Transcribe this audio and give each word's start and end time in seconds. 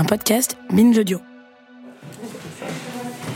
Un 0.00 0.04
podcast 0.04 0.56
Binge 0.70 0.96
Audio. 0.98 1.20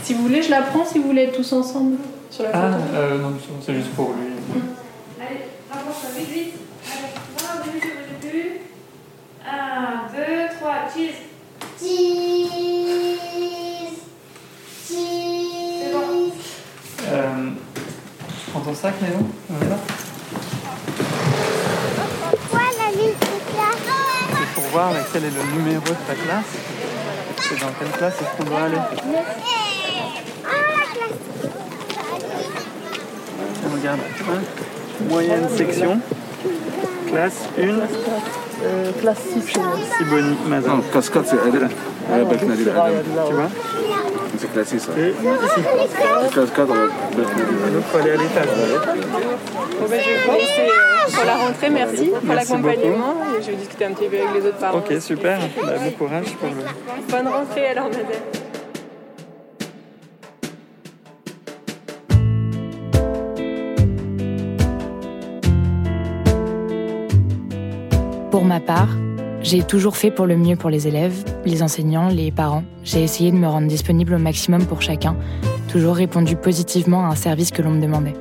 Si 0.01 0.15
vous 0.15 0.23
voulez, 0.23 0.41
je 0.41 0.49
la 0.49 0.63
prends 0.63 0.83
si 0.83 0.97
vous 0.97 1.05
voulez 1.09 1.23
être 1.25 1.35
tous 1.37 1.53
ensemble 1.53 1.97
sur 2.31 2.41
la 2.43 2.49
Ah, 2.53 2.71
photo. 2.71 2.83
euh, 2.95 3.19
non, 3.21 3.33
c'est 3.63 3.75
juste 3.75 3.89
pour 3.91 4.13
lui. 4.13 4.33
Allez, 5.21 5.41
rapproche-toi 5.71 6.09
vite, 6.17 6.29
vite. 6.29 6.53
Allez, 6.87 7.13
voilà, 7.37 7.61
au 7.61 7.65
début, 7.65 7.85
au 7.87 8.25
début. 8.25 8.49
Un, 9.47 10.07
deux, 10.11 10.55
trois, 10.57 10.89
cheese. 10.91 11.19
Cheese. 11.79 12.49
C'est 14.87 15.93
bon. 15.93 16.31
Cheese. 16.31 17.11
Euh, 17.11 17.49
tu 18.43 18.51
prends 18.51 18.61
ton 18.61 18.73
sac, 18.73 18.95
Léon 19.03 19.23
On 19.51 19.65
est 19.65 19.69
là 19.69 19.77
voir 24.75 24.91
quel 25.13 25.23
est 25.23 25.29
le 25.29 25.57
numéro 25.57 25.85
de 25.85 26.03
ta 26.05 26.15
classe. 26.15 26.51
C'est 27.39 27.59
dans 27.61 27.71
quelle 27.79 27.91
classe 27.97 28.15
est-ce 28.19 28.33
qu'on 28.37 28.43
doit 28.49 28.63
aller? 28.63 28.77
Ah, 28.77 28.89
la 30.79 30.85
classe. 30.93 31.19
Regarde, 33.73 33.99
hein, 34.29 34.41
moyenne 35.09 35.47
section, 35.55 35.99
classe 37.07 37.39
1, 37.57 37.63
classe 39.01 39.23
6 39.33 39.53
Siboni 39.97 40.35
Mazan. 40.47 40.75
Non, 40.75 40.83
cascade, 40.91 41.25
c'est 41.25 41.39
Adela. 41.39 41.69
Adam. 42.13 42.37
Tu 43.27 43.33
vois? 43.33 43.49
C'est 44.45 44.53
classé 44.53 44.79
ça. 44.79 44.91
Cascade 46.33 46.69
avec 46.69 46.89
Donc, 47.17 47.83
faut 47.91 47.97
aller 47.97 48.11
à 48.11 48.17
l'étage. 48.17 48.47
Bon, 48.47 49.87
ben, 49.89 49.99
je 49.99 50.09
vais 50.09 50.17
vous 50.25 50.31
laisser 50.33 50.61
euh, 50.61 51.15
pour 51.15 51.25
la 51.25 51.35
rentrée, 51.35 51.69
merci 51.69 52.09
pour 52.09 52.23
Merci 52.23 52.51
l'accompagnement. 52.51 53.15
Et 53.37 53.41
Je 53.41 53.51
vais 53.51 53.57
discuter 53.57 53.85
un 53.85 53.91
petit 53.91 54.07
peu 54.07 54.17
avec 54.17 54.33
les 54.35 54.47
autres 54.47 54.57
parents. 54.57 54.77
Ok, 54.77 55.01
super. 55.01 55.39
Bah, 55.39 55.73
bon 55.83 55.91
courage 55.91 56.25
pour 56.35 56.49
le. 56.49 57.11
Bonne 57.11 57.27
rentrée 57.27 57.67
alors, 57.67 57.85
madame. 57.85 58.05
Pour 68.29 68.43
ma 68.43 68.59
part, 68.59 68.89
j'ai 69.45 69.61
toujours 69.61 69.95
fait 69.95 70.09
pour 70.09 70.25
le 70.25 70.37
mieux 70.37 70.55
pour 70.55 70.71
les 70.71 70.87
élèves, 70.87 71.23
les 71.45 71.61
enseignants, 71.61 72.09
les 72.09 72.31
parents. 72.31 72.63
J'ai 72.83 73.03
essayé 73.03 73.31
de 73.31 73.37
me 73.37 73.45
rendre 73.45 73.67
disponible 73.67 74.15
au 74.15 74.17
maximum 74.17 74.65
pour 74.65 74.81
chacun, 74.81 75.15
toujours 75.71 75.95
répondu 75.95 76.35
positivement 76.35 77.05
à 77.05 77.09
un 77.09 77.15
service 77.15 77.51
que 77.51 77.61
l'on 77.61 77.69
me 77.69 77.79
demandait. 77.79 78.13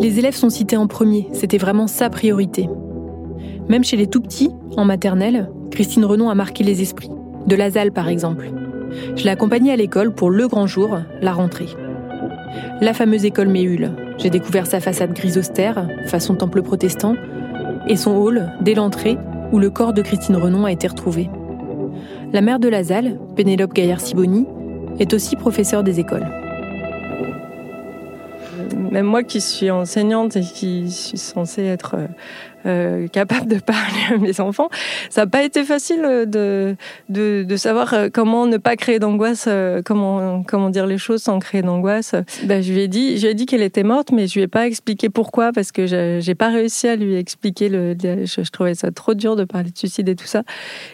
Les 0.00 0.20
élèves 0.20 0.36
sont 0.36 0.50
cités 0.50 0.76
en 0.76 0.86
premier, 0.86 1.28
c'était 1.32 1.58
vraiment 1.58 1.88
sa 1.88 2.08
priorité. 2.10 2.68
Même 3.70 3.84
chez 3.84 3.96
les 3.96 4.08
tout 4.08 4.20
petits, 4.20 4.50
en 4.76 4.84
maternelle, 4.84 5.48
Christine 5.70 6.04
Renon 6.04 6.28
a 6.28 6.34
marqué 6.34 6.64
les 6.64 6.82
esprits. 6.82 7.12
De 7.46 7.54
la 7.54 7.70
par 7.92 8.08
exemple. 8.08 8.50
Je 9.14 9.22
l'ai 9.22 9.30
accompagnée 9.30 9.70
à 9.70 9.76
l'école 9.76 10.12
pour 10.12 10.28
le 10.28 10.48
grand 10.48 10.66
jour, 10.66 10.98
la 11.22 11.32
rentrée. 11.32 11.68
La 12.80 12.94
fameuse 12.94 13.24
école 13.24 13.46
Méhul. 13.46 13.92
J'ai 14.18 14.28
découvert 14.28 14.66
sa 14.66 14.80
façade 14.80 15.12
grise 15.12 15.38
austère, 15.38 15.86
façon 16.06 16.34
temple 16.34 16.62
protestant, 16.62 17.14
et 17.86 17.94
son 17.94 18.16
hall, 18.16 18.50
dès 18.60 18.74
l'entrée, 18.74 19.16
où 19.52 19.60
le 19.60 19.70
corps 19.70 19.92
de 19.92 20.02
Christine 20.02 20.34
Renon 20.34 20.64
a 20.64 20.72
été 20.72 20.88
retrouvé. 20.88 21.30
La 22.32 22.40
mère 22.40 22.58
de 22.58 22.66
la 22.66 22.82
Pénélope 23.36 23.72
Gaillard-Siboni, 23.72 24.46
est 24.98 25.14
aussi 25.14 25.36
professeure 25.36 25.84
des 25.84 26.00
écoles. 26.00 26.26
Même 28.90 29.06
moi 29.06 29.22
qui 29.22 29.40
suis 29.40 29.70
enseignante 29.70 30.36
et 30.36 30.40
qui 30.40 30.90
suis 30.90 31.18
censée 31.18 31.62
être 31.62 31.96
euh, 32.66 33.08
capable 33.08 33.48
de 33.48 33.58
parler 33.58 34.14
à 34.14 34.18
mes 34.18 34.38
enfants, 34.40 34.68
ça 35.08 35.22
n'a 35.22 35.26
pas 35.26 35.42
été 35.42 35.64
facile 35.64 36.02
euh, 36.04 36.26
de, 36.26 36.76
de, 37.08 37.56
savoir 37.56 37.94
euh, 37.94 38.08
comment 38.12 38.46
ne 38.46 38.58
pas 38.58 38.76
créer 38.76 38.98
d'angoisse, 38.98 39.48
comment, 39.84 40.42
comment 40.42 40.70
dire 40.70 40.86
les 40.86 40.98
choses 40.98 41.22
sans 41.22 41.38
créer 41.38 41.62
d'angoisse. 41.62 42.14
Ben, 42.44 42.62
je 42.62 42.72
lui 42.72 42.80
ai 42.80 42.88
dit, 42.88 43.34
dit 43.34 43.46
qu'elle 43.46 43.62
était 43.62 43.82
morte, 43.82 44.12
mais 44.12 44.26
je 44.26 44.34
lui 44.34 44.42
ai 44.42 44.48
pas 44.48 44.66
expliqué 44.66 45.08
pourquoi 45.08 45.52
parce 45.52 45.72
que 45.72 45.86
j'ai 45.86 46.34
pas 46.34 46.48
réussi 46.48 46.88
à 46.88 46.96
lui 46.96 47.16
expliquer. 47.16 47.68
Le, 47.68 47.96
je, 48.00 48.42
je 48.42 48.50
trouvais 48.50 48.74
ça 48.74 48.90
trop 48.90 49.14
dur 49.14 49.36
de 49.36 49.44
parler 49.44 49.70
de 49.70 49.78
suicide 49.78 50.08
et 50.08 50.16
tout 50.16 50.26
ça. 50.26 50.42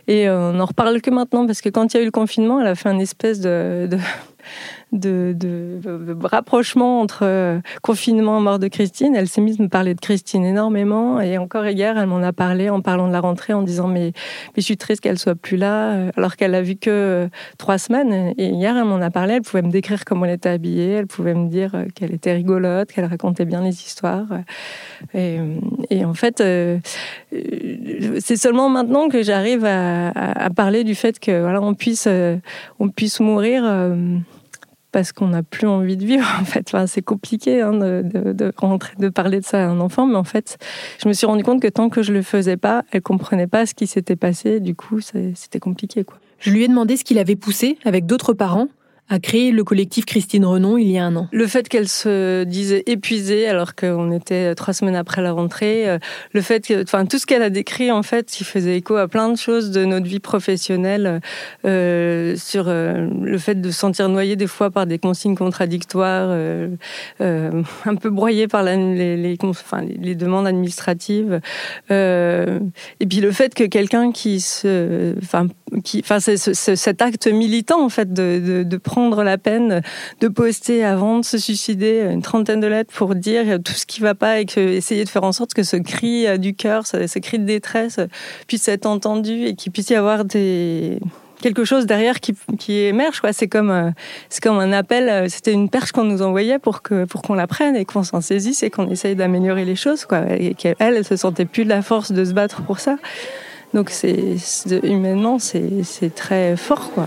Et 0.07 0.29
on 0.31 0.61
en 0.61 0.65
reparle 0.65 1.01
que 1.01 1.11
maintenant 1.11 1.47
parce 1.47 1.61
que 1.61 1.69
quand 1.69 1.93
il 1.93 1.97
y 1.97 2.01
a 2.01 2.03
eu 2.03 2.07
le 2.07 2.11
confinement, 2.13 2.61
elle 2.61 2.69
a 2.69 2.75
fait 2.75 2.89
un 2.89 2.99
espèce 2.99 3.41
de 3.41 3.89
de, 4.93 6.17
rapprochement 6.23 7.01
entre 7.01 7.21
euh, 7.23 7.61
confinement 7.83 8.39
et 8.39 8.43
mort 8.43 8.59
de 8.59 8.69
Christine. 8.69 9.15
Elle 9.17 9.29
s'est 9.29 9.41
mise 9.41 9.61
à 9.61 9.65
me 9.65 9.69
parler 9.69 9.95
de 9.95 10.01
Christine 10.01 10.45
énormément. 10.45 11.21
Et 11.21 11.39
encore 11.39 11.67
hier, 11.67 11.99
elle 11.99 12.07
m'en 12.07 12.23
a 12.23 12.33
parlé 12.33 12.71
en 12.71 12.81
parlant 12.81 13.09
de 13.09 13.13
la 13.13 13.21
rentrée, 13.21 13.53
en 13.53 13.63
disant 13.63 13.89
mais, 13.89 14.13
je 14.57 14.61
suis 14.61 14.77
triste 14.77 15.01
qu'elle 15.01 15.19
soit 15.19 15.35
plus 15.35 15.57
là, 15.57 15.93
euh, 15.93 16.11
alors 16.17 16.37
qu'elle 16.37 16.55
a 16.55 16.63
vu 16.63 16.77
que 16.77 16.91
euh, 16.91 17.29
trois 17.59 17.79
semaines. 17.79 18.35
Et 18.39 18.49
hier, 18.49 18.77
elle 18.77 18.85
m'en 18.85 19.01
a 19.01 19.11
parlé. 19.11 19.35
Elle 19.35 19.43
pouvait 19.43 19.63
me 19.63 19.71
décrire 19.71 20.05
comment 20.05 20.25
elle 20.25 20.35
était 20.35 20.49
habillée. 20.49 20.93
Elle 20.93 21.07
pouvait 21.07 21.35
me 21.35 21.49
dire 21.49 21.73
qu'elle 21.95 22.13
était 22.13 22.33
rigolote, 22.33 22.93
qu'elle 22.93 23.07
racontait 23.07 23.45
bien 23.45 23.63
les 23.63 23.71
histoires. 23.71 24.27
Et, 25.15 25.39
en 26.05 26.15
fait, 26.15 26.43
c'est 28.21 28.37
seulement 28.37 28.69
maintenant 28.69 29.09
que 29.09 29.23
j'arrive 29.23 29.65
à, 29.65 30.09
à- 30.11 30.51
parler 30.51 30.85
du 30.85 30.95
fait 30.95 31.19
que 31.19 31.41
voilà, 31.41 31.61
on 31.61 31.75
puisse, 31.75 32.09
on 32.79 32.89
puisse 32.89 33.21
mourir. 33.21 33.65
Parce 34.97 35.13
qu'on 35.13 35.29
n'a 35.29 35.43
plus 35.43 35.67
envie 35.67 35.99
de 35.99 36.07
vivre 36.07 36.27
en 36.41 36.47
fait. 36.47 36.75
C'est 36.87 37.03
compliqué 37.03 37.61
hein, 37.61 37.75
de, 37.75 38.53
rentrer, 38.57 38.95
de 38.99 39.11
parler 39.11 39.41
de 39.41 39.45
ça 39.45 39.63
à 39.63 39.67
un 39.69 39.79
enfant, 39.79 40.07
mais 40.07 40.17
en 40.17 40.25
fait, 40.25 40.57
je 41.03 41.07
me 41.07 41.13
suis 41.13 41.27
rendu 41.27 41.45
compte 41.45 41.61
que 41.61 41.69
tant 41.69 41.91
que 41.91 42.03
je 42.03 42.15
le 42.15 42.23
faisais 42.23 42.57
pas, 42.57 42.83
elle 42.93 43.03
comprenait 43.03 43.47
pas 43.47 43.67
ce 43.67 43.75
qui 43.75 43.87
s'était 43.87 44.17
passé. 44.17 44.59
Du 44.59 44.75
coup, 44.75 45.01
c'était 45.03 45.61
compliqué 45.61 46.03
quoi. 46.03 46.17
Je 46.39 46.51
lui 46.51 46.65
ai 46.65 46.69
demandé 46.69 46.97
ce 46.97 47.05
qui 47.05 47.13
l'avait 47.13 47.37
poussé, 47.37 47.77
avec 47.85 48.07
d'autres 48.07 48.33
parents, 48.33 48.69
à 49.09 49.19
créer 49.21 49.53
le 49.53 49.63
collectif 49.63 50.05
Christine 50.05 50.45
Renon 50.45 50.77
il 50.79 50.91
y 50.91 50.99
a 50.99 51.05
un 51.05 51.15
an. 51.15 51.29
Le 51.31 51.47
fait 51.47 51.69
qu'elle 51.69 51.89
se 51.89 52.43
disait 52.43 52.83
épuisée 52.87 53.47
alors 53.47 53.75
qu'on 53.77 54.11
était 54.11 54.55
trois 54.57 54.75
semaines 54.75 54.97
après 54.97 55.23
la 55.23 55.31
rentrée, 55.33 55.89
euh, 55.89 55.99
le 56.33 56.41
fait 56.41 56.67
que, 56.67 56.83
enfin, 56.83 57.07
tout 57.07 57.19
ce 57.19 57.27
qu'elle 57.27 57.43
a 57.43 57.51
décrit 57.51 57.93
en 57.93 58.03
fait, 58.03 58.27
qui 58.27 58.43
faisait 58.43 58.77
écho 58.77 58.97
à 58.97 59.07
plein 59.07 59.29
de 59.29 59.37
choses 59.37 59.71
de 59.71 59.85
notre 59.85 60.07
vie 60.07 60.19
professionnelle, 60.19 61.21
euh, 61.65 62.35
sur 62.37 62.65
euh, 62.67 63.09
le 63.23 63.39
fait 63.39 63.61
de 63.61 63.71
se 63.71 63.79
sentir 63.79 64.09
noyé 64.09 64.35
des 64.35 64.49
fois 64.49 64.71
par 64.71 64.87
des 64.87 64.99
consignes 64.99 65.37
contradictoires, 65.37 66.27
euh, 66.31 66.69
euh, 67.21 67.63
un 67.85 67.95
peu 67.95 68.11
broyé 68.11 68.49
par 68.49 68.65
les, 68.65 69.17
les, 69.17 69.39
enfin, 69.45 69.83
les, 69.83 70.17
demandes 70.17 70.47
administratives, 70.49 71.41
et 71.91 73.07
puis 73.09 73.21
le 73.21 73.31
fait 73.31 73.55
que 73.55 73.65
quelqu'un 73.65 74.11
qui 74.11 74.41
se, 74.41 75.15
enfin, 75.23 75.47
qui, 75.85 76.01
enfin, 76.03 76.19
c'est 76.19 76.37
ce- 76.37 76.55
ce- 76.55 76.75
cet 76.75 77.03
acte 77.03 77.27
militant 77.29 77.85
en 77.85 77.89
fait 77.89 78.13
de, 78.13 78.41
de, 78.45 78.63
de 78.65 78.77
prendre 78.79 78.96
la 78.97 79.39
peine 79.39 79.83
de 80.21 80.29
poster 80.29 80.85
avant 80.85 81.19
de 81.19 81.25
se 81.25 81.39
suicider 81.39 82.09
une 82.11 82.23
trentaine 82.23 82.61
de 82.61 82.67
lettres 82.67 82.93
pour 82.95 83.15
dire 83.15 83.59
tout 83.63 83.73
ce 83.73 83.87
qui 83.87 84.01
va 84.01 84.15
pas 84.15 84.41
et 84.41 84.47
que, 84.47 84.61
essayer 84.61 85.05
de 85.05 85.09
faire 85.09 85.25
en 85.25 85.33
sorte 85.33 85.55
que 85.55 85.63
ce 85.63 85.77
cri 85.77 86.27
euh, 86.27 86.39
du 86.39 86.55
cœur, 86.55 86.87
ce, 86.87 87.19
cri 87.19 87.39
de 87.39 87.45
détresse 87.45 87.99
euh, 87.99 88.07
puisse 88.47 88.69
être 88.69 88.87
entendu 88.87 89.45
et 89.45 89.55
qu'il 89.55 89.73
puisse 89.73 89.91
y 89.91 89.95
avoir 89.95 90.25
des 90.25 90.99
quelque 91.43 91.65
chose 91.65 91.85
derrière 91.85 92.21
qui, 92.21 92.73
émerge 92.73 93.21
quoi. 93.21 93.35
C'est 93.35 93.47
comme 93.47 93.71
euh, 93.71 93.91
c'est 94.31 94.43
comme 94.43 94.59
un 94.59 94.73
appel 94.73 95.29
c'était 95.31 95.53
une 95.53 95.69
perche 95.69 95.93
qu'on 95.93 96.05
nous 96.05 96.23
envoyait 96.23 96.59
pour 96.59 96.83
qu'on 96.83 97.35
la 97.35 97.47
prenne 97.47 97.77
et 97.77 97.85
qu'on 97.85 98.03
s'en 98.03 98.23
saisisse 98.23 98.63
et 98.63 98.71
qu'on 98.71 98.89
essaye 98.89 99.15
d'améliorer 99.15 99.67
les 99.67 99.77
choses 99.77 100.07
quoi. 100.07 100.23
Et 100.31 100.57
elle 100.79 101.05
se 101.05 101.17
sentait 101.17 101.45
plus 101.45 101.65
de 101.65 101.69
la 101.69 101.83
force 101.83 102.11
de 102.13 102.25
se 102.25 102.33
battre 102.33 102.63
pour 102.63 102.81
ça. 102.81 102.97
Donc 103.75 103.91
c'est 103.91 104.37
humainement 104.83 105.39
c'est 105.39 106.15
très 106.15 106.57
fort 106.57 106.91
quoi 106.93 107.07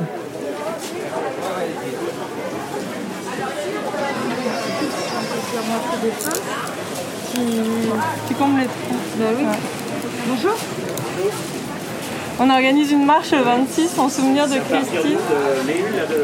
tu 8.27 8.33
combles 8.35 8.59
les 8.59 8.65
trous. 8.65 8.95
Bah 9.17 9.25
oui. 9.38 9.45
Bonjour. 10.27 10.56
On 12.41 12.50
organise 12.50 12.91
une 12.91 13.06
marche 13.06 13.31
le 13.31 13.41
26 13.41 14.00
en 14.00 14.07
souvenir 14.07 14.47
de 14.47 14.56
Christine. 14.56 15.17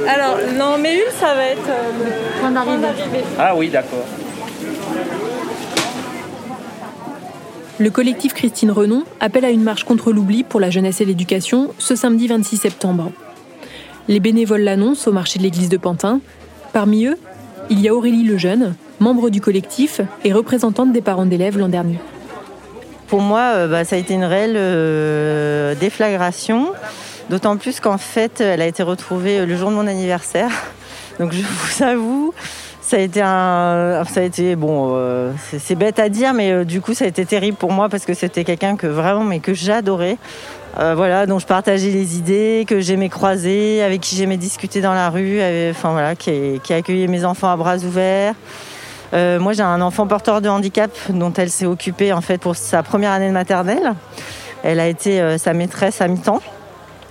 Alors, 0.08 0.38
non, 0.58 0.78
Méhul, 0.78 1.04
ça 1.20 1.36
va 1.36 1.44
être 1.44 1.68
euh, 1.68 1.92
le 2.06 2.40
point 2.40 2.52
d'arrivée. 2.52 3.24
Ah 3.38 3.54
oui, 3.56 3.70
d'accord. 3.70 4.06
Le 7.78 7.90
collectif 7.90 8.34
Christine 8.34 8.72
Renon 8.72 9.04
appelle 9.20 9.44
à 9.44 9.50
une 9.50 9.62
marche 9.64 9.84
contre 9.84 10.14
l'oubli 10.14 10.44
pour 10.44 10.62
la 10.62 10.70
jeunesse 10.70 11.02
et 11.02 11.06
l'éducation 11.06 11.74
ce 11.78 11.98
samedi 11.98 12.28
26 12.28 12.56
septembre. 12.56 13.12
Les 14.08 14.22
bénévoles 14.22 14.62
l'annoncent 14.62 15.10
au 15.10 15.14
marché 15.14 15.40
de 15.40 15.44
l'église 15.44 15.68
de 15.68 15.76
Pantin. 15.76 16.22
Parmi 16.72 17.06
eux, 17.08 17.18
il 17.70 17.82
y 17.82 17.90
a 17.90 17.94
Aurélie 17.94 18.24
Lejeune, 18.24 18.76
membre 19.00 19.30
du 19.30 19.42
collectif 19.42 20.02
et 20.24 20.34
représentante 20.34 20.92
des 20.92 21.02
parents 21.02 21.26
d'élèves 21.26 21.58
l'an 21.58 21.70
dernier. 21.70 22.00
Pour 23.08 23.22
moi, 23.22 23.52
euh, 23.56 23.68
bah, 23.68 23.86
ça 23.86 23.96
a 23.96 24.00
été 24.00 24.14
une 24.16 24.24
réelle 24.24 24.56
euh, 24.58 25.76
déflagration, 25.76 26.68
d'autant 27.30 27.58
plus 27.58 27.80
qu'en 27.80 27.98
fait, 27.98 28.42
elle 28.42 28.62
a 28.62 28.68
été 28.68 28.84
retrouvée 28.84 29.46
le 29.46 29.56
jour 29.56 29.70
de 29.70 29.76
mon 29.76 29.88
anniversaire. 29.88 30.50
Donc 31.20 31.32
je 31.32 31.42
vous 31.42 31.84
avoue, 31.84 32.34
ça 32.82 32.98
a 32.98 33.00
été 33.00 33.22
un, 33.22 34.04
ça 34.10 34.20
a 34.20 34.24
été 34.24 34.56
bon, 34.56 34.94
euh, 34.96 35.32
c'est- 35.60 35.76
bête 35.76 36.00
à 36.00 36.10
dire, 36.10 36.34
mais 36.34 36.52
euh, 36.52 36.66
du 36.66 36.82
coup 36.82 36.94
ça 36.94 37.06
a 37.06 37.08
été 37.08 37.26
terrible 37.26 37.58
pour 37.58 37.72
moi 37.72 37.88
parce 37.90 38.06
que 38.06 38.14
c'était 38.14 38.44
quelqu'un 38.44 38.76
que 38.76 38.88
vraiment, 38.88 39.24
mais 39.24 39.40
que 39.40 39.54
j'adorais. 39.54 40.18
Euh, 40.78 40.94
voilà, 40.94 41.26
dont 41.26 41.40
je 41.40 41.46
partageais 41.46 41.90
les 41.92 42.18
idées, 42.18 42.66
que 42.68 42.82
j'aimais 42.82 43.08
croiser, 43.08 43.82
avec 43.82 44.02
qui 44.02 44.18
j'aimais 44.18 44.36
discuter 44.36 44.82
dans 44.82 44.94
la 44.94 45.10
rue, 45.10 45.38
euh, 45.40 45.72
enfin 45.72 45.92
voilà, 45.94 46.16
qui, 46.16 46.60
qui 46.64 46.74
accueillait 46.74 47.08
mes 47.08 47.24
enfants 47.24 47.50
à 47.50 47.56
bras 47.56 47.78
ouverts. 47.78 48.34
Euh, 49.14 49.40
moi, 49.40 49.54
j'ai 49.54 49.64
un 49.64 49.82
enfant 49.82 50.08
porteur 50.08 50.42
de 50.42 50.50
handicap 50.50 50.92
dont 51.10 51.34
elle 51.34 51.50
s'est 51.50 51.66
occupée 51.66 52.14
en 52.14 52.22
fait 52.22 52.38
pour 52.38 52.56
sa 52.56 52.84
première 52.84 53.12
année 53.12 53.28
de 53.28 53.34
maternelle. 53.34 53.94
Elle 54.64 54.80
a 54.80 54.88
été 54.88 55.22
euh, 55.22 55.38
sa 55.38 55.54
maîtresse 55.54 56.02
à 56.02 56.08
mi-temps. 56.08 56.42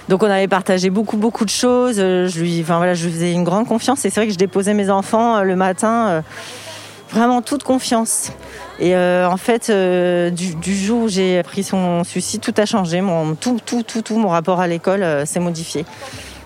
Donc 0.09 0.23
on 0.23 0.31
avait 0.31 0.49
partagé 0.49 0.91
beaucoup 0.91 1.17
beaucoup 1.17 1.45
de 1.45 1.51
choses. 1.51 1.97
Euh, 1.99 2.29
Je 2.29 2.41
lui, 2.41 2.61
enfin 2.61 2.77
voilà, 2.77 2.95
je 2.95 3.07
lui 3.07 3.13
faisais 3.13 3.33
une 3.33 3.45
grande 3.45 3.67
confiance. 3.67 4.05
Et 4.05 4.11
c'est 4.11 4.21
vrai 4.21 4.27
que 4.27 4.33
je 4.33 4.39
déposais 4.39 4.75
mes 4.75 4.91
enfants 4.91 5.43
le 5.43 5.57
matin, 5.57 6.23
vraiment 7.11 7.43
toute 7.43 7.63
confiance. 7.63 8.33
Et 8.81 8.95
en 8.97 9.37
fait, 9.37 9.71
du, 9.71 10.77
jour 10.77 11.05
où 11.05 11.09
j'ai 11.09 11.43
pris 11.45 11.63
son 11.63 12.05
suicide, 12.05 12.41
tout 12.41 12.55
a 12.59 12.67
changé. 12.67 13.01
Mon, 13.01 13.35
tout, 13.35 13.59
tout, 13.65 13.83
tout, 13.83 14.03
tout, 14.03 14.19
mon 14.19 14.29
rapport 14.29 14.61
à 14.61 14.67
l'école 14.67 15.27
s'est 15.27 15.41
modifié. 15.41 15.87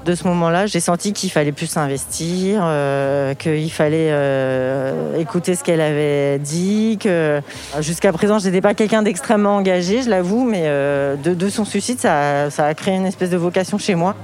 De 0.09 0.15
ce 0.15 0.27
moment-là, 0.27 0.65
j'ai 0.65 0.81
senti 0.81 1.13
qu'il 1.13 1.31
fallait 1.31 1.53
plus 1.53 1.67
s'investir, 1.67 2.63
euh, 2.65 3.35
qu'il 3.35 3.71
fallait 3.71 4.09
euh, 4.11 5.19
écouter 5.19 5.55
ce 5.55 5.63
qu'elle 5.63 5.83
avait 5.83 6.39
dit. 6.39 6.97
Que 6.99 7.43
jusqu'à 7.81 8.11
présent, 8.11 8.39
je 8.39 8.47
n'étais 8.47 8.63
pas 8.63 8.73
quelqu'un 8.73 9.03
d'extrêmement 9.03 9.57
engagé, 9.57 10.01
je 10.01 10.09
l'avoue, 10.09 10.45
mais 10.45 10.63
euh, 10.65 11.15
de, 11.17 11.49
son 11.51 11.67
suicide, 11.67 12.01
ça, 12.01 12.49
a 12.57 12.75
créé 12.75 12.95
une 12.95 13.05
espèce 13.05 13.29
de 13.29 13.37
vocation 13.37 13.77
chez 13.77 13.95
moi. 13.95 14.15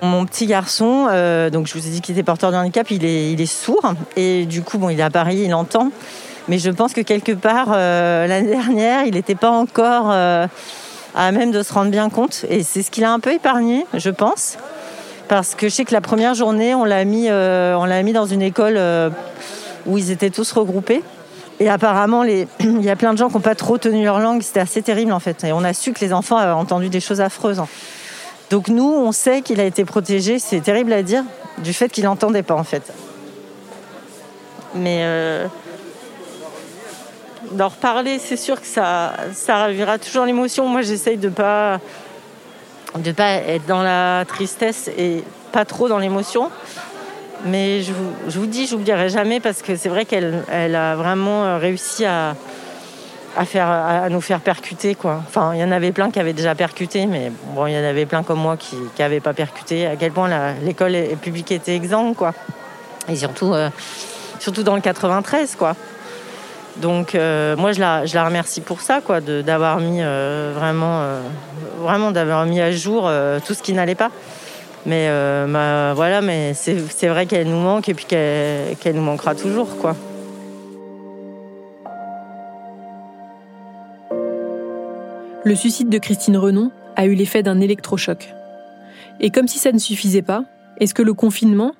Mon 0.00 0.24
petit 0.24 0.46
garçon, 0.46 1.04
donc 1.52 1.66
je 1.66 1.74
vous 1.74 1.86
ai 1.86 1.90
dit 1.90 2.00
qu'il 2.00 2.14
était 2.14 2.22
porteur 2.24 2.52
de 2.52 2.56
handicap, 2.56 2.90
il 2.90 3.04
est, 3.04 3.46
sourd 3.46 3.92
et 4.16 4.46
du 4.46 4.62
coup, 4.62 4.78
bon, 4.78 4.88
il 4.88 4.98
est 4.98 5.02
à 5.02 5.10
Paris, 5.10 5.42
il 5.44 5.52
entend. 5.52 5.90
Mais 6.48 6.58
je 6.58 6.70
pense 6.70 6.94
que 6.94 7.02
quelque 7.02 7.32
part, 7.32 7.72
l'année 7.72 8.48
dernière, 8.48 9.04
il 9.04 9.12
n'était 9.12 9.34
pas 9.34 9.50
encore 9.50 10.10
à 11.14 11.32
même 11.32 11.50
de 11.50 11.62
se 11.62 11.72
rendre 11.72 11.90
bien 11.90 12.10
compte. 12.10 12.44
Et 12.48 12.62
c'est 12.62 12.82
ce 12.82 12.90
qu'il 12.90 13.04
a 13.04 13.12
un 13.12 13.20
peu 13.20 13.32
épargné, 13.32 13.86
je 13.94 14.10
pense. 14.10 14.56
Parce 15.28 15.54
que 15.54 15.68
je 15.68 15.74
sais 15.74 15.84
que 15.84 15.92
la 15.92 16.00
première 16.00 16.34
journée, 16.34 16.74
on 16.74 16.84
l'a 16.84 17.04
mis, 17.04 17.28
euh, 17.28 17.76
on 17.78 17.84
l'a 17.84 18.02
mis 18.02 18.12
dans 18.12 18.26
une 18.26 18.42
école 18.42 18.74
euh, 18.76 19.10
où 19.86 19.96
ils 19.96 20.10
étaient 20.10 20.30
tous 20.30 20.52
regroupés. 20.52 21.02
Et 21.60 21.70
apparemment, 21.70 22.22
les... 22.22 22.46
il 22.60 22.82
y 22.82 22.90
a 22.90 22.96
plein 22.96 23.12
de 23.12 23.18
gens 23.18 23.28
qui 23.28 23.34
n'ont 23.34 23.40
pas 23.40 23.54
trop 23.54 23.78
tenu 23.78 24.04
leur 24.04 24.18
langue. 24.18 24.42
C'était 24.42 24.60
assez 24.60 24.82
terrible 24.82 25.12
en 25.12 25.20
fait. 25.20 25.44
Et 25.44 25.52
on 25.52 25.64
a 25.64 25.72
su 25.72 25.92
que 25.92 26.00
les 26.00 26.12
enfants 26.12 26.36
avaient 26.36 26.52
entendu 26.52 26.88
des 26.88 27.00
choses 27.00 27.20
affreuses. 27.20 27.62
Donc 28.50 28.68
nous, 28.68 28.92
on 28.92 29.12
sait 29.12 29.40
qu'il 29.40 29.60
a 29.60 29.64
été 29.64 29.84
protégé, 29.84 30.38
c'est 30.38 30.60
terrible 30.60 30.92
à 30.92 31.02
dire, 31.02 31.24
du 31.58 31.72
fait 31.72 31.88
qu'il 31.88 32.04
n'entendait 32.04 32.42
pas 32.42 32.54
en 32.54 32.64
fait. 32.64 32.92
Mais 34.74 35.00
euh, 35.02 35.46
d'en 37.54 37.68
reparler, 37.68 38.18
c'est 38.18 38.36
sûr 38.36 38.60
que 38.60 38.66
ça, 38.66 39.14
ça 39.32 39.56
ravira 39.56 39.98
toujours 39.98 40.24
l'émotion. 40.24 40.68
Moi, 40.68 40.82
j'essaye 40.82 41.16
de 41.16 41.28
pas 41.28 41.80
de 42.98 43.10
pas 43.10 43.32
être 43.32 43.66
dans 43.66 43.82
la 43.82 44.24
tristesse 44.26 44.88
et 44.96 45.24
pas 45.52 45.64
trop 45.64 45.88
dans 45.88 45.98
l'émotion. 45.98 46.50
Mais 47.46 47.82
je 47.82 47.92
vous, 47.92 48.10
je 48.28 48.38
vous 48.38 48.46
dis, 48.46 48.66
j'oublierai 48.66 49.08
jamais 49.08 49.40
parce 49.40 49.62
que 49.62 49.76
c'est 49.76 49.88
vrai 49.88 50.04
qu'elle 50.04 50.44
elle 50.50 50.74
a 50.76 50.94
vraiment 50.94 51.58
réussi 51.58 52.04
à, 52.04 52.36
à, 53.36 53.44
faire, 53.44 53.68
à 53.68 54.08
nous 54.08 54.20
faire 54.20 54.40
percuter. 54.40 54.94
Quoi. 54.94 55.20
Enfin, 55.26 55.52
il 55.54 55.60
y 55.60 55.64
en 55.64 55.72
avait 55.72 55.92
plein 55.92 56.10
qui 56.10 56.20
avaient 56.20 56.32
déjà 56.32 56.54
percuté, 56.54 57.06
mais 57.06 57.32
bon, 57.54 57.66
il 57.66 57.74
y 57.74 57.78
en 57.78 57.84
avait 57.84 58.06
plein 58.06 58.22
comme 58.22 58.38
moi 58.38 58.56
qui 58.56 58.76
n'avaient 58.98 59.20
pas 59.20 59.34
percuté. 59.34 59.86
À 59.86 59.96
quel 59.96 60.12
point 60.12 60.54
l'école 60.62 60.96
publique 61.20 61.52
était 61.52 61.74
exempte, 61.74 62.16
quoi. 62.16 62.32
Et 63.08 63.16
surtout, 63.16 63.52
euh, 63.52 63.68
surtout 64.38 64.62
dans 64.62 64.74
le 64.74 64.80
93, 64.80 65.56
quoi. 65.56 65.76
Donc, 66.76 67.14
euh, 67.14 67.56
moi, 67.56 67.72
je 67.72 67.80
la, 67.80 68.24
remercie 68.24 68.60
pour 68.60 68.80
ça, 68.80 69.00
quoi, 69.00 69.20
d'avoir 69.20 69.78
mis 69.78 69.98
euh, 70.00 70.52
vraiment, 70.54 71.00
euh, 71.02 71.20
vraiment 71.78 72.10
d'avoir 72.10 72.46
mis 72.46 72.60
à 72.60 72.72
jour 72.72 73.10
tout 73.46 73.54
ce 73.54 73.62
qui 73.62 73.72
n'allait 73.72 73.94
pas. 73.94 74.10
Mais 74.86 75.08
bah, 75.48 75.94
voilà, 75.94 76.20
mais 76.20 76.52
c'est 76.54 77.08
vrai 77.08 77.26
qu'elle 77.26 77.48
nous 77.48 77.60
manque 77.60 77.88
et 77.88 77.94
puis 77.94 78.04
qu'elle 78.04 78.76
qu'elle 78.80 78.96
nous 78.96 79.02
manquera 79.02 79.34
toujours, 79.34 79.76
quoi. 79.78 79.96
Le 85.46 85.54
suicide 85.54 85.90
de 85.90 85.98
Christine 85.98 86.38
Renon 86.38 86.70
a 86.96 87.04
eu 87.04 87.14
l'effet 87.14 87.42
d'un 87.42 87.60
électrochoc. 87.60 88.34
Et 89.20 89.30
comme 89.30 89.46
si 89.46 89.58
ça 89.58 89.72
ne 89.72 89.78
suffisait 89.78 90.22
pas, 90.22 90.44
est-ce 90.80 90.94
que 90.94 91.02
le 91.02 91.12
confinement, 91.12 91.72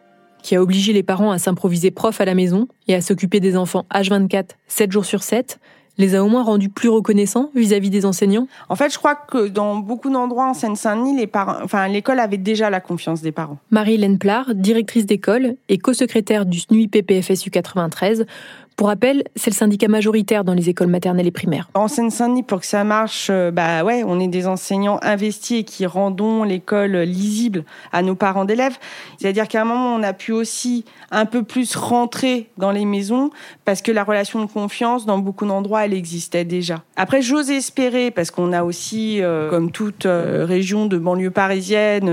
qui 0.45 0.55
a 0.55 0.63
obligé 0.63 0.93
les 0.93 1.03
parents 1.03 1.33
à 1.33 1.39
s'improviser 1.39 1.91
prof 1.91 2.21
à 2.21 2.27
la 2.27 2.35
maison 2.35 2.69
et 2.87 2.95
à 2.95 3.01
s'occuper 3.01 3.41
des 3.41 3.57
enfants 3.57 3.87
H24, 3.93 4.51
7 4.69 4.93
jours 4.93 5.07
sur 5.07 5.23
7, 5.23 5.59
les 5.97 6.15
a 6.15 6.23
au 6.23 6.29
moins 6.29 6.43
rendus 6.43 6.69
plus 6.69 6.89
reconnaissants 6.89 7.51
vis-à-vis 7.55 7.89
des 7.89 8.05
enseignants 8.05 8.47
En 8.69 8.77
fait, 8.77 8.93
je 8.93 8.99
crois 8.99 9.15
que 9.15 9.49
dans 9.49 9.77
beaucoup 9.77 10.11
d'endroits 10.11 10.51
en 10.51 10.55
Seine-Saint-Denis, 10.55 11.17
les 11.17 11.27
parents, 11.27 11.57
enfin, 11.63 11.89
l'école 11.89 12.21
avait 12.21 12.37
déjà 12.37 12.69
la 12.69 12.81
confiance 12.81 13.23
des 13.23 13.33
parents. 13.33 13.59
Marie-Hélène 13.71 14.19
Plard, 14.19 14.55
directrice 14.55 15.07
d'école 15.07 15.57
et 15.69 15.79
co-secrétaire 15.79 16.45
du 16.45 16.61
SNUI 16.61 16.89
PPFSU 16.89 17.51
93, 17.51 18.27
pour 18.77 18.89
rappel, 18.89 19.23
c'est 19.37 19.51
le 19.51 19.55
syndicat 19.55 19.87
majoritaire 19.87 20.43
dans 20.43 20.53
les 20.53 20.69
écoles 20.69 20.89
maternelles 20.89 21.29
et 21.29 21.31
primaires. 21.31 21.71
En 21.75 21.87
Seine-Saint-Denis, 21.87 22.43
pour 22.43 22.61
que 22.61 22.67
ça 22.67 22.83
marche, 22.83 23.29
euh, 23.31 23.53
bah 23.53 23.85
ouais, 23.85 24.03
on 24.05 24.19
est 24.19 24.27
des 24.27 24.49
enseignants 24.49 24.99
investis 25.03 25.61
et 25.61 25.65
qui 25.65 25.87
rendons 25.87 26.43
l'école 26.43 26.97
lisible 26.99 27.65
à 27.93 28.03
nos 28.03 28.17
parents 28.17 28.45
d'élèves. 28.45 28.77
C'est-à-dire 29.19 29.47
qu'à 29.47 29.63
un 29.63 29.65
moment, 29.65 29.95
on 29.95 30.03
a 30.03 30.13
pu 30.13 30.33
aussi 30.33 30.85
un 31.13 31.25
peu 31.25 31.45
plus 31.45 31.77
rentrer 31.77 32.49
dans 32.59 32.73
les 32.73 32.85
maisons 32.85 33.31
parce 33.65 33.81
que 33.81 33.93
la 33.93 34.03
relation 34.03 34.45
de 34.45 34.51
confiance, 34.51 35.07
dans 35.07 35.19
beaucoup 35.19 35.47
d'endroits, 35.47 35.85
elle 35.85 35.95
existait 35.95 36.45
déjà. 36.45 36.83
Après, 36.97 37.23
j'ose 37.23 37.51
espérer, 37.51 38.11
parce 38.11 38.33
qu'on 38.33 38.53
a 38.53 38.65
aussi, 38.65 39.23
euh, 39.23 39.51
comme 39.51 39.71
toute 39.71 40.07
euh, 40.07 40.45
région 40.47 40.87
de 40.87 40.99
banlieue 40.99 41.31
parisienne, 41.31 42.11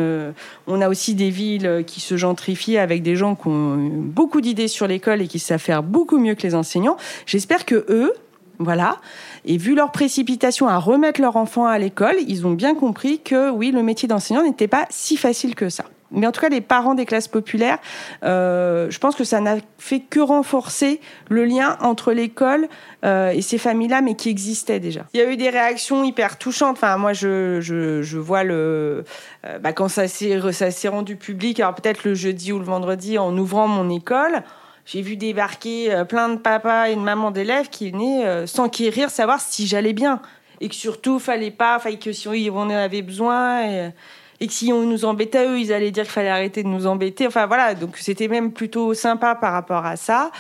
on 0.68 0.82
a 0.82 0.90
aussi 0.90 1.16
des 1.16 1.32
villes 1.32 1.84
qui 1.88 2.02
se 2.02 2.18
gentrifient 2.18 2.78
avec 2.78 3.02
des 3.02 3.16
gens 3.16 3.36
qui 3.36 3.48
ont 3.48 3.78
beaucoup 3.78 4.42
d'idées 4.42 4.68
sur 4.68 4.86
l'école 4.86 5.22
et 5.22 5.28
qui 5.28 5.40
savent 5.40 5.60
faire 5.60 5.82
beaucoup 5.82 6.20
mieux 6.20 6.36
que 6.36 6.44
les 6.44 6.51
enseignants. 6.56 6.98
J'espère 7.26 7.66
que 7.66 7.86
eux, 7.90 8.14
voilà. 8.60 8.98
Et 9.46 9.58
vu 9.58 9.76
leur 9.76 9.92
précipitation 9.92 10.68
à 10.68 10.78
remettre 10.78 11.20
leur 11.22 11.36
enfant 11.36 11.66
à 11.66 11.78
l'école, 11.80 12.16
ils 12.28 12.46
ont 12.46 12.52
bien 12.52 12.76
compris 12.76 13.20
que 13.20 13.50
oui, 13.50 13.72
le 13.72 13.84
métier 13.84 14.08
d'enseignant 14.08 14.44
n'était 14.44 14.68
pas 14.68 14.86
si 14.90 15.18
facile 15.18 15.56
que 15.56 15.70
ça. 15.70 15.86
Mais 16.12 16.28
en 16.28 16.32
tout 16.32 16.42
cas, 16.42 16.50
les 16.50 16.62
parents 16.62 16.94
des 16.94 17.06
classes 17.06 17.30
populaires, 17.30 17.78
euh, 18.24 18.90
je 18.90 19.00
pense 19.00 19.16
que 19.16 19.24
ça 19.24 19.40
n'a 19.40 19.56
fait 19.78 20.02
que 20.02 20.20
renforcer 20.20 21.00
le 21.30 21.46
lien 21.46 21.78
entre 21.82 22.12
l'école 22.12 22.68
euh, 23.06 23.32
et 23.32 23.42
ces 23.42 23.58
familles-là, 23.58 24.02
mais 24.02 24.16
qui 24.16 24.30
existaient 24.30 24.80
déjà. 24.80 25.06
Il 25.14 25.20
y 25.20 25.24
a 25.24 25.32
eu 25.32 25.38
des 25.38 25.50
réactions 25.50 26.04
hyper 26.04 26.38
touchantes. 26.38 26.78
Enfin, 26.78 26.98
moi, 26.98 27.14
je, 27.14 28.18
vois 28.18 28.44
le 28.44 29.06
euh, 29.46 29.60
bah, 29.60 29.72
quand 29.72 29.88
ça 29.88 30.08
s'est 30.08 30.88
rendu 30.90 31.16
public. 31.16 31.60
Alors 31.60 31.76
peut-être 31.76 32.04
le 32.04 32.14
jeudi 32.14 32.52
ou 32.52 32.60
le 32.60 32.66
vendredi, 32.66 33.18
en 33.18 33.36
ouvrant 33.38 33.68
mon 33.68 33.90
école. 33.90 34.44
J'ai 34.86 35.02
vu 35.02 35.16
débarquer 35.16 35.94
euh, 35.94 36.06
plein 36.06 36.30
de 36.30 36.38
papas 36.38 36.90
et 36.90 36.96
de 36.96 37.02
mamans 37.02 37.32
d'élèves 37.32 37.70
qui 37.70 37.92
venaient 37.92 38.26
euh, 38.26 38.48
s'enquérir, 38.48 39.10
savoir 39.10 39.40
si 39.40 39.68
j'allais 39.68 39.94
bien. 39.94 40.22
Et 40.60 40.70
que 40.70 40.76
surtout, 40.76 41.20
fallait 41.20 41.52
pas, 41.52 41.80
fallait 41.80 41.98
que 41.98 42.12
si 42.12 42.28
on 42.28 42.58
en 42.58 42.70
avait 42.70 43.02
besoin, 43.02 43.92
et, 44.40 44.48
que 44.48 44.54
si 44.54 44.72
on 44.72 44.84
nous 44.84 45.06
embêtait, 45.06 45.48
eux, 45.48 45.60
ils 45.60 45.74
allaient 45.74 45.92
dire 45.92 46.04
qu'il 46.04 46.12
fallait 46.12 46.30
arrêter 46.30 46.62
de 46.62 46.68
nous 46.68 46.86
embêter. 46.86 47.26
Enfin 47.26 47.48
voilà, 47.48 47.74
donc 47.74 47.98
c'était 47.98 48.28
même 48.28 48.52
plutôt 48.52 48.94
sympa 48.94 49.34
par 49.34 49.54
rapport 49.54 49.86
à 49.86 49.96
ça. 49.96 50.32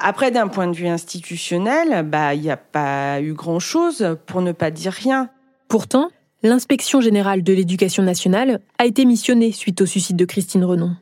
Après, 0.00 0.32
d'un 0.32 0.48
point 0.48 0.66
de 0.66 0.74
vue 0.74 0.88
institutionnel, 0.88 2.02
bah, 2.04 2.34
il 2.34 2.40
n'y 2.40 2.50
a 2.50 2.56
pas 2.56 3.20
eu 3.20 3.34
grand-chose, 3.34 4.16
pour 4.26 4.42
ne 4.42 4.50
pas 4.50 4.72
dire 4.72 4.92
rien. 4.92 5.28
Pourtant, 5.68 6.10
l'inspection 6.42 7.00
générale 7.00 7.44
de 7.44 7.52
l'éducation 7.52 8.02
nationale 8.02 8.60
a 8.78 8.86
été 8.86 9.04
missionnée 9.04 9.52
suite 9.52 9.80
au 9.80 9.86
suicide 9.86 10.16
de 10.16 10.24
Christine 10.24 10.64
Renon. 10.64 10.96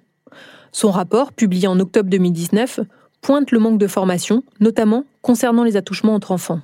Son 0.72 0.90
rapport, 0.90 1.32
publié 1.32 1.66
en 1.66 1.80
octobre 1.80 2.08
2019, 2.08 2.80
pointe 3.20 3.50
le 3.50 3.58
manque 3.58 3.78
de 3.78 3.86
formation, 3.86 4.44
notamment 4.60 5.04
concernant 5.20 5.64
les 5.64 5.76
attouchements 5.76 6.14
entre 6.14 6.32
enfants. 6.32 6.60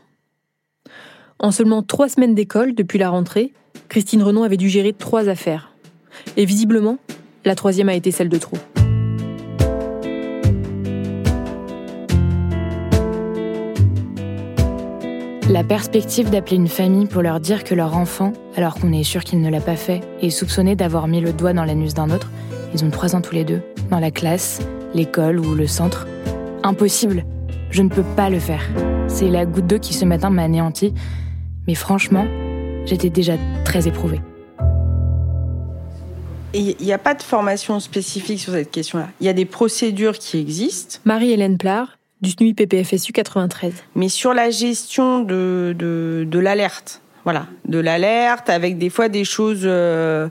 En 1.38 1.50
seulement 1.50 1.82
trois 1.82 2.08
semaines 2.08 2.34
d'école 2.34 2.74
depuis 2.74 2.98
la 2.98 3.10
rentrée, 3.10 3.52
Christine 3.88 4.22
Renon 4.22 4.42
avait 4.42 4.56
dû 4.56 4.68
gérer 4.68 4.92
trois 4.92 5.28
affaires. 5.28 5.72
Et 6.36 6.44
visiblement, 6.44 6.98
la 7.44 7.54
troisième 7.54 7.88
a 7.88 7.94
été 7.94 8.10
celle 8.10 8.28
de 8.28 8.38
trop. 8.38 8.56
La 15.48 15.62
perspective 15.62 16.30
d'appeler 16.30 16.56
une 16.56 16.68
famille 16.68 17.06
pour 17.06 17.22
leur 17.22 17.38
dire 17.38 17.62
que 17.62 17.74
leur 17.74 17.96
enfant, 17.96 18.32
alors 18.56 18.74
qu'on 18.74 18.92
est 18.92 19.04
sûr 19.04 19.22
qu'il 19.22 19.40
ne 19.40 19.50
l'a 19.50 19.60
pas 19.60 19.76
fait, 19.76 20.00
est 20.20 20.30
soupçonné 20.30 20.74
d'avoir 20.74 21.06
mis 21.06 21.20
le 21.20 21.32
doigt 21.32 21.52
dans 21.52 21.64
l'anus 21.64 21.94
d'un 21.94 22.10
autre, 22.10 22.30
ils 22.74 22.84
ont 22.84 22.90
trois 22.90 23.14
ans 23.14 23.20
tous 23.20 23.34
les 23.34 23.44
deux, 23.44 23.62
dans 23.90 24.00
la 24.00 24.10
classe, 24.10 24.60
l'école 24.94 25.38
ou 25.38 25.54
le 25.54 25.66
centre. 25.66 26.06
Impossible. 26.62 27.24
Je 27.70 27.82
ne 27.82 27.88
peux 27.88 28.04
pas 28.16 28.30
le 28.30 28.38
faire. 28.38 28.62
C'est 29.08 29.28
la 29.28 29.46
goutte 29.46 29.66
d'eau 29.66 29.78
qui 29.78 29.94
ce 29.94 30.04
matin 30.04 30.30
m'a 30.30 30.42
anéanti. 30.42 30.94
Mais 31.66 31.74
franchement, 31.74 32.26
j'étais 32.84 33.10
déjà 33.10 33.34
très 33.64 33.88
éprouvée. 33.88 34.20
Il 36.54 36.76
n'y 36.80 36.92
a 36.92 36.98
pas 36.98 37.14
de 37.14 37.22
formation 37.22 37.80
spécifique 37.80 38.40
sur 38.40 38.52
cette 38.52 38.70
question-là. 38.70 39.08
Il 39.20 39.26
y 39.26 39.28
a 39.28 39.34
des 39.34 39.44
procédures 39.44 40.18
qui 40.18 40.38
existent. 40.38 41.00
Marie-Hélène 41.04 41.58
Plard, 41.58 41.98
du 42.22 42.30
SNUI 42.30 42.54
PPFSU 42.54 43.12
93. 43.12 43.74
Mais 43.94 44.08
sur 44.08 44.32
la 44.32 44.48
gestion 44.50 45.20
de, 45.20 45.74
de, 45.78 46.26
de 46.26 46.38
l'alerte, 46.38 47.02
voilà, 47.26 47.46
de 47.64 47.80
l'alerte 47.80 48.48
avec 48.50 48.78
des 48.78 48.88
fois 48.88 49.08
des 49.08 49.24
choses, 49.24 49.62
euh, 49.64 50.28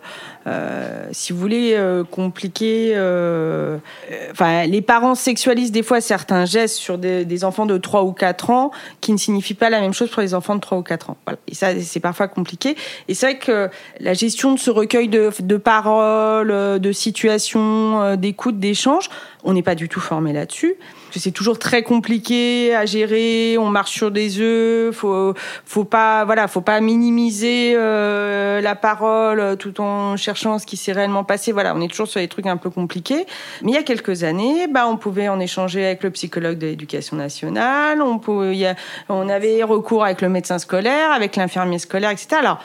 euh, 0.48 1.10
si 1.12 1.34
vous 1.34 1.40
voulez, 1.40 1.74
euh, 1.74 2.06
compliquées. 2.06 2.94
euh, 2.96 3.78
euh, 4.10 4.28
Enfin, 4.32 4.66
les 4.66 4.82
parents 4.82 5.14
sexualisent 5.14 5.74
des 5.74 5.84
fois 5.84 6.00
certains 6.00 6.46
gestes 6.46 6.78
sur 6.78 6.98
des, 6.98 7.44
enfants 7.44 7.66
de 7.66 7.78
3 7.78 8.04
ou 8.04 8.14
4 8.14 8.50
ans 8.50 8.72
qui 9.02 9.12
ne 9.12 9.18
signifient 9.18 9.56
pas 9.56 9.70
la 9.70 9.82
même 9.82 9.94
chose 9.94 10.10
pour 10.10 10.22
les 10.22 10.34
enfants 10.34 10.56
de 10.56 10.62
3 10.62 10.78
ou 10.78 10.84
4 10.84 11.10
ans. 11.10 11.18
Voilà. 11.26 11.38
Et 11.50 11.54
ça, 11.54 11.78
c'est 11.82 12.00
parfois 12.00 12.30
compliqué. 12.30 12.78
Et 13.10 13.14
c'est 13.14 13.26
vrai 13.26 13.40
que 13.40 13.70
la 14.00 14.14
gestion 14.14 14.54
de 14.54 14.60
ce 14.60 14.72
recueil 14.72 15.10
de, 15.10 15.32
de 15.38 15.58
paroles, 15.58 16.50
euh, 16.50 16.80
de 16.80 16.94
situations, 16.94 18.16
d'écoute, 18.16 18.58
d'échanges, 18.58 19.10
on 19.44 19.52
n'est 19.52 19.64
pas 19.64 19.76
du 19.76 19.90
tout 19.90 20.00
formé 20.00 20.32
là-dessus. 20.32 20.76
C'est 21.20 21.32
toujours 21.32 21.60
très 21.60 21.84
compliqué 21.84 22.76
à 22.76 22.86
gérer. 22.86 23.58
On 23.58 23.70
marche 23.70 23.92
sur 23.92 24.12
des 24.12 24.40
œufs. 24.40 24.94
Faut, 24.94 25.34
faut 25.66 25.84
pas, 25.86 26.26
voilà, 26.26 26.48
faut 26.48 26.62
pas 26.62 26.80
minimiser 26.82 27.74
euh, 27.76 28.62
la 28.62 28.76
parole 28.76 29.40
euh, 29.40 29.56
tout 29.56 29.80
en 29.82 30.18
cherchant 30.18 30.60
ce 30.60 30.66
qui 30.66 30.78
s'est 30.78 30.92
réellement 30.92 31.24
passé. 31.24 31.52
Voilà, 31.52 31.74
on 31.76 31.82
est 31.82 31.88
toujours 31.88 32.08
sur 32.08 32.20
des 32.20 32.28
trucs 32.28 32.48
un 32.48 32.58
peu 32.58 32.70
compliqués. 32.70 33.26
Mais 33.62 33.72
il 33.72 33.76
y 33.76 33.78
a 33.78 33.84
quelques 33.84 34.24
années, 34.24 34.68
bah, 34.68 34.88
on 34.88 34.98
pouvait 34.98 35.30
en 35.30 35.40
échanger 35.40 35.86
avec 35.86 36.04
le 36.04 36.12
psychologue 36.12 36.58
de 36.58 36.68
l'éducation 36.68 37.16
nationale. 37.16 38.02
On 38.02 38.20
pouvait, 38.20 38.76
on 39.10 39.30
avait 39.30 39.64
recours 39.64 40.04
avec 40.04 40.22
le 40.22 40.30
médecin 40.30 40.60
scolaire, 40.60 41.12
avec 41.12 41.36
l'infirmier 41.36 41.80
scolaire, 41.80 42.10
etc. 42.10 42.28
Alors, 42.40 42.60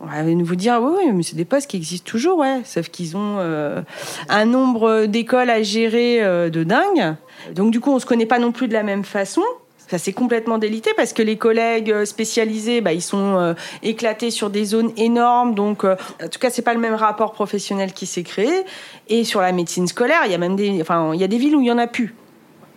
on 0.00 0.06
va 0.06 0.22
vous 0.22 0.56
dire, 0.56 0.80
oui, 0.80 1.12
mais 1.12 1.22
c'est 1.22 1.36
des 1.36 1.44
postes 1.44 1.68
qui 1.68 1.76
existent 1.76 2.08
toujours, 2.10 2.38
ouais. 2.38 2.62
Sauf 2.64 2.88
qu'ils 2.88 3.18
ont 3.18 3.36
euh, 3.38 3.82
un 4.30 4.46
nombre 4.46 5.04
d'écoles 5.04 5.50
à 5.50 5.62
gérer 5.62 6.20
de 6.50 6.64
dingue. 6.64 7.16
Donc, 7.54 7.70
du 7.70 7.80
coup, 7.80 7.90
on 7.92 7.98
se 7.98 8.06
connaît 8.06 8.26
pas 8.26 8.38
non 8.38 8.52
plus 8.52 8.68
de 8.68 8.72
la 8.72 8.82
même 8.82 9.04
façon. 9.04 9.42
Ça 9.90 9.98
c'est 9.98 10.12
complètement 10.12 10.58
délité 10.58 10.92
parce 10.96 11.12
que 11.12 11.20
les 11.20 11.36
collègues 11.36 11.90
euh, 11.90 12.04
spécialisés, 12.04 12.80
bah, 12.80 12.92
ils 12.92 13.02
sont 13.02 13.36
euh, 13.36 13.54
éclatés 13.82 14.30
sur 14.30 14.48
des 14.48 14.64
zones 14.64 14.92
énormes. 14.96 15.56
Donc, 15.56 15.82
euh, 15.82 15.96
en 16.22 16.28
tout 16.28 16.38
cas, 16.38 16.48
c'est 16.48 16.62
pas 16.62 16.74
le 16.74 16.80
même 16.80 16.94
rapport 16.94 17.32
professionnel 17.32 17.92
qui 17.92 18.06
s'est 18.06 18.22
créé. 18.22 18.64
Et 19.08 19.24
sur 19.24 19.40
la 19.40 19.50
médecine 19.50 19.88
scolaire, 19.88 20.20
il 20.26 20.30
y 20.30 20.34
a 20.34 20.38
même 20.38 20.54
des, 20.54 20.80
enfin, 20.80 21.10
il 21.12 21.20
y 21.20 21.24
a 21.24 21.26
des 21.26 21.38
villes 21.38 21.56
où 21.56 21.60
il 21.60 21.66
y 21.66 21.72
en 21.72 21.78
a 21.78 21.88
plus. 21.88 22.14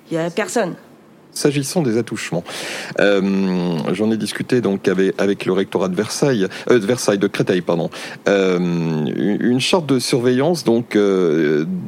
Il 0.09 0.15
y 0.15 0.17
a 0.17 0.31
personne. 0.31 0.75
S'agissant 1.33 1.81
des 1.81 1.97
attouchements, 1.97 2.43
euh, 2.99 3.77
j'en 3.93 4.11
ai 4.11 4.17
discuté 4.17 4.61
donc 4.61 4.87
avec, 4.87 5.19
avec 5.19 5.45
le 5.45 5.53
rectorat 5.53 5.87
de 5.87 5.95
Versailles, 5.95 6.47
euh, 6.69 6.79
de 6.79 6.85
Versailles, 6.85 7.17
de 7.17 7.27
Créteil, 7.27 7.61
pardon. 7.61 7.89
Euh, 8.27 8.59
une 8.59 9.59
charte 9.59 9.85
de 9.87 9.99
surveillance 9.99 10.63
donc 10.63 10.97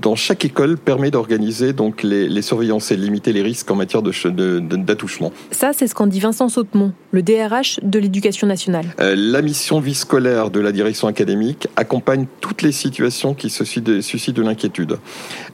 dans 0.02 0.16
chaque 0.16 0.46
école 0.46 0.78
permet 0.78 1.12
d'organiser 1.12 1.74
donc 1.74 2.02
les, 2.04 2.28
les 2.28 2.42
surveillances 2.42 2.92
et 2.92 2.98
de 2.98 3.02
limiter 3.02 3.34
les 3.34 3.42
risques 3.42 3.70
en 3.70 3.75
matière 3.75 4.02
de 4.02 4.12
ch- 4.12 4.34
de- 4.34 4.60
de- 4.60 4.75
d'attouchement. 4.78 5.32
Ça, 5.52 5.72
c'est 5.74 5.88
ce 5.88 5.94
qu'en 5.96 6.08
dit 6.08 6.20
Vincent 6.20 6.50
Sautemont, 6.50 6.92
le 7.12 7.22
DRH 7.22 7.80
de 7.84 8.00
l'éducation 8.00 8.48
nationale. 8.48 8.86
La 8.98 9.42
mission 9.42 9.80
vie 9.80 9.96
scolaire 9.96 10.50
de 10.50 10.60
la 10.60 10.72
direction 10.72 11.08
académique 11.08 11.68
accompagne 11.75 12.25
toutes 12.42 12.62
les 12.62 12.72
situations 12.72 13.34
qui 13.34 13.50
suscitent 13.50 13.84
de, 13.86 14.42
l'inquiétude. 14.42 14.98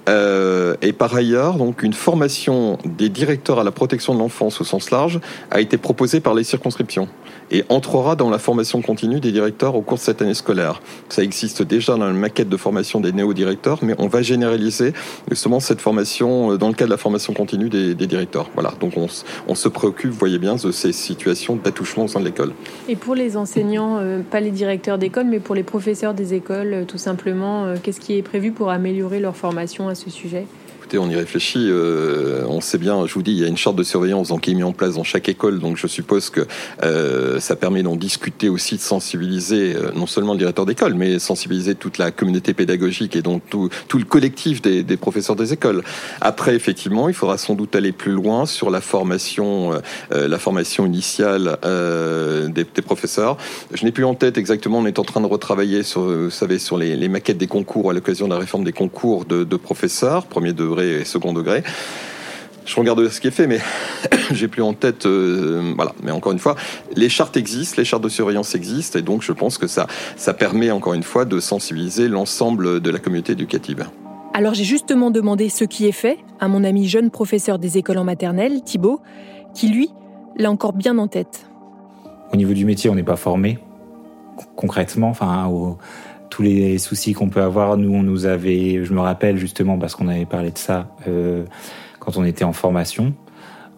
Et 0.08 0.94
par 0.94 1.16
ailleurs, 1.16 1.56
donc 1.56 1.84
une 1.84 1.94
formation 1.94 2.78
des 2.86 3.10
directeurs 3.10 3.60
à 3.60 3.64
la 3.64 3.72
protection 3.82 4.14
de 4.14 4.20
l'enfance 4.20 4.62
au 4.62 4.64
sens 4.64 4.92
large 4.92 5.20
a 5.50 5.60
été 5.60 5.76
proposée 5.76 6.20
par 6.20 6.36
les 6.36 6.44
circonscriptions 6.44 7.08
et 7.50 7.64
entrera 7.70 8.16
dans 8.16 8.30
la 8.30 8.38
formation 8.38 8.80
continue 8.84 9.20
des 9.20 9.32
directeurs 9.32 9.74
au 9.74 9.82
cours 9.82 9.98
de 9.98 10.04
cette 10.04 10.22
année 10.22 10.36
scolaire. 10.36 10.84
Ça 11.10 11.24
existe 11.24 11.64
déjà 11.64 11.98
dans 11.98 12.06
la 12.06 12.14
maquette 12.14 12.48
de 12.48 12.58
formation 12.58 13.00
des 13.00 13.12
néo-directeurs, 13.12 13.80
mais 13.82 13.96
on 13.98 14.08
va 14.08 14.22
généraliser 14.22 14.94
justement 15.32 15.60
cette 15.60 15.82
formation 15.82 16.52
euh, 16.52 16.58
dans 16.60 16.68
le 16.68 16.76
cadre 16.76 16.90
de 16.90 16.94
la 16.94 16.98
formation 16.98 17.34
continue 17.34 17.70
des, 17.70 17.96
directeurs. 17.96 18.52
Voilà, 18.54 18.72
donc 18.80 18.94
on, 18.98 19.08
on 19.48 19.56
se 19.56 19.68
préoccupe, 19.68 20.12
voyez 20.12 20.38
bien, 20.38 20.58
de 20.58 20.72
ces 20.72 20.92
situations 20.92 21.56
d'attouchement 21.56 22.04
au 22.04 22.08
sein 22.08 22.20
de 22.20 22.26
l'école. 22.26 22.54
Et 22.88 22.96
pour 22.96 23.16
les 23.16 23.36
enseignants, 23.36 23.98
euh, 23.98 24.22
pas 24.22 24.42
les 24.42 24.52
directeurs 24.52 25.00
d'école, 25.00 25.26
mais 25.26 25.40
pour 25.40 25.56
les 25.56 25.64
professeurs 25.64 26.14
des 26.14 26.36
écoles, 26.36 26.74
euh, 26.74 26.86
tout 26.86 27.00
simplement, 27.00 27.74
qu'est-ce 27.82 28.00
qui 28.00 28.16
est 28.16 28.22
prévu 28.22 28.52
pour 28.52 28.70
améliorer 28.70 29.20
leur 29.20 29.36
formation 29.36 29.88
à 29.88 29.96
ce 29.96 30.12
sujet? 30.12 30.46
On 30.98 31.10
y 31.10 31.16
réfléchit. 31.16 31.68
euh, 31.70 32.44
on 32.48 32.60
sait 32.60 32.78
bien, 32.78 33.06
je 33.06 33.14
vous 33.14 33.22
dis, 33.22 33.32
il 33.32 33.40
y 33.40 33.46
a 33.46 33.48
une 33.48 33.58
charte 33.58 33.76
de 33.76 33.84
surveillance 33.84 34.30
donc, 34.30 34.42
qui 34.42 34.52
est 34.52 34.54
mise 34.54 34.64
en 34.64 34.74
place 34.74 34.96
dans 34.96 35.04
chaque 35.04 35.30
école. 35.30 35.60
Donc 35.60 35.78
je 35.78 35.88
suppose 35.88 36.30
que 36.30 36.46
euh, 36.84 37.40
ça 37.40 37.56
permet 37.56 37.84
d'en 37.84 37.96
discuter 37.96 38.50
aussi, 38.50 38.76
de 38.76 38.82
sensibiliser 38.82 39.74
euh, 39.76 39.92
non 39.96 40.08
seulement 40.08 40.34
le 40.34 40.40
directeur 40.40 40.66
d'école, 40.66 40.94
mais 40.94 41.20
sensibiliser 41.20 41.76
toute 41.76 41.98
la 41.98 42.12
communauté 42.12 42.54
pédagogique 42.54 43.16
et 43.16 43.22
donc 43.22 43.42
tout, 43.50 43.70
le 43.94 44.04
collectif 44.04 44.62
des, 44.62 44.98
professeurs 44.98 45.36
des 45.36 45.54
écoles. 45.54 45.84
Après, 46.20 46.56
effectivement, 46.56 47.08
il 47.08 47.14
faudra 47.14 47.38
sans 47.38 47.56
doute 47.56 47.76
aller 47.76 47.92
plus 47.92 48.12
loin 48.12 48.46
sur 48.46 48.70
la 48.70 48.82
formation, 48.82 49.80
la 50.12 50.40
formation 50.40 50.86
initiale 50.86 51.58
des, 52.54 52.82
professeurs. 52.82 53.38
Je 53.74 53.86
n'ai 53.86 53.92
plus 53.92 54.06
en 54.06 54.16
tête 54.16 54.38
exactement. 54.38 54.80
On 54.80 54.86
est 54.86 55.00
en 55.00 55.04
train 55.04 55.22
de 55.22 55.28
retravailler 55.28 55.84
sur, 55.84 56.02
vous 56.02 56.30
savez, 56.30 56.60
sur 56.60 56.78
les, 56.78 56.96
les 56.96 57.10
maquettes 57.10 57.38
des 57.38 57.48
concours 57.48 57.92
à 57.92 57.94
l'occasion 57.94 58.28
de 58.28 58.34
la 58.34 58.40
réforme 58.40 58.64
des 58.64 58.74
concours 58.74 59.26
de, 59.26 59.44
de 59.44 59.56
professeurs, 59.56 60.26
premier 60.26 60.54
degré 60.54 60.81
et 60.82 61.06
second 61.06 61.34
degré. 61.34 61.64
Je 62.66 62.76
regarde 62.76 63.08
ce 63.10 63.20
qui 63.20 63.28
est 63.28 63.32
fait, 63.32 63.48
mais 63.48 63.60
j'ai 64.32 64.48
plus 64.48 64.62
en 64.62 64.74
tête. 64.74 65.06
euh, 65.06 65.74
voilà. 65.76 65.94
Mais 66.04 66.12
encore 66.12 66.32
une 66.32 66.40
fois, 66.40 66.56
les 66.96 67.10
chartes 67.10 67.36
existent, 67.36 67.76
les 67.80 67.86
chartes 67.86 68.04
de 68.04 68.10
surveillance 68.10 68.54
existent, 68.56 69.00
et 69.00 69.02
donc 69.02 69.24
je 69.24 69.32
pense 69.32 69.58
que 69.58 69.68
ça, 69.68 69.88
ça 70.16 70.34
permet 70.34 70.70
encore 70.72 70.94
une 70.94 71.04
fois 71.04 71.26
de 71.26 71.40
sensibiliser 71.40 72.08
l'ensemble 72.08 72.80
de 72.80 72.90
la 72.92 73.00
communauté 73.00 73.34
éducative. 73.34 73.86
Alors 74.34 74.54
j'ai 74.54 74.64
justement 74.64 75.12
demandé 75.12 75.50
ce 75.50 75.66
qui 75.66 75.88
est 75.88 75.92
fait 75.92 76.20
à 76.40 76.48
mon 76.48 76.64
ami 76.64 76.88
jeune 76.88 77.10
professeur 77.10 77.60
des 77.60 77.78
écoles 77.78 77.98
en 77.98 78.04
maternelle, 78.06 78.62
Thibaut, 78.64 79.02
qui 79.54 79.68
lui 79.70 79.90
l'a 80.38 80.50
encore 80.50 80.72
bien 80.74 80.98
en 81.00 81.08
tête. 81.08 81.48
Au 82.32 82.38
niveau 82.38 82.54
du 82.54 82.64
métier, 82.64 82.90
on 82.90 82.96
n'est 82.96 83.04
pas 83.04 83.18
formé 83.18 83.60
con- 84.38 84.46
concrètement. 84.56 85.10
Enfin, 85.10 85.48
au- 85.48 85.78
tous 86.32 86.42
les 86.42 86.80
soucis 86.80 87.14
qu'on 87.14 87.30
peut 87.30 87.44
avoir, 87.44 87.78
nous, 87.78 87.94
on 87.94 88.02
nous 88.02 88.26
avait. 88.26 88.84
Je 88.84 88.94
me 88.94 89.02
rappelle 89.02 89.38
justement 89.38 89.78
parce 89.78 89.94
qu'on 89.94 90.08
avait 90.08 90.26
parlé 90.26 90.50
de 90.50 90.58
ça 90.58 90.96
euh, 91.08 91.44
quand 92.00 92.18
on 92.18 92.24
était 92.24 92.46
en 92.46 92.54
formation, 92.54 93.14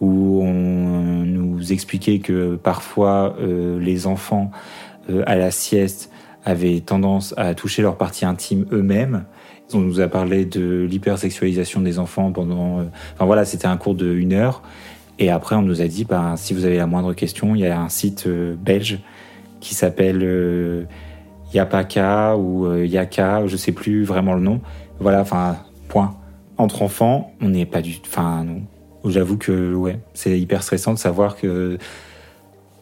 où 0.00 0.40
on 0.42 1.24
nous 1.26 1.72
expliquait 1.72 2.20
que 2.20 2.54
parfois 2.56 3.36
euh, 3.40 3.78
les 3.78 4.06
enfants 4.06 4.50
euh, 5.10 5.22
à 5.26 5.36
la 5.36 5.50
sieste 5.50 6.10
avaient 6.46 6.80
tendance 6.80 7.34
à 7.36 7.54
toucher 7.54 7.82
leur 7.82 7.96
partie 7.96 8.24
intime 8.24 8.64
eux-mêmes. 8.72 9.24
On 9.72 9.80
nous 9.80 10.00
a 10.00 10.08
parlé 10.08 10.44
de 10.44 10.86
l'hypersexualisation 10.88 11.80
des 11.80 11.98
enfants 11.98 12.30
pendant. 12.32 12.78
euh, 12.78 12.84
Enfin 13.14 13.24
voilà, 13.24 13.44
c'était 13.44 13.66
un 13.66 13.76
cours 13.76 13.94
de 13.96 14.14
une 14.14 14.32
heure. 14.32 14.62
Et 15.18 15.30
après, 15.30 15.56
on 15.56 15.62
nous 15.62 15.80
a 15.80 15.86
dit, 15.86 16.04
ben, 16.04 16.36
si 16.36 16.54
vous 16.54 16.64
avez 16.64 16.76
la 16.76 16.86
moindre 16.86 17.14
question, 17.14 17.54
il 17.54 17.62
y 17.62 17.66
a 17.66 17.80
un 17.80 17.88
site 17.88 18.26
euh, 18.26 18.54
belge 18.56 19.00
qui 19.60 19.74
s'appelle 19.74 20.20
euh, 20.22 20.84
Yapaka 21.54 22.36
ou 22.36 22.66
euh, 22.66 22.84
Yaka, 22.84 23.46
je 23.46 23.56
sais 23.56 23.72
plus 23.72 24.04
vraiment 24.04 24.34
le 24.34 24.40
nom. 24.40 24.60
Voilà, 25.00 25.20
enfin, 25.20 25.56
point. 25.88 26.16
Entre 26.56 26.82
enfants, 26.82 27.32
on 27.40 27.48
n'est 27.48 27.66
pas 27.66 27.80
du. 27.80 27.94
Enfin, 28.04 28.44
non. 28.44 28.62
J'avoue 29.06 29.36
que, 29.36 29.74
ouais, 29.74 30.00
c'est 30.14 30.38
hyper 30.38 30.62
stressant 30.62 30.94
de 30.94 30.98
savoir 30.98 31.36
que 31.36 31.78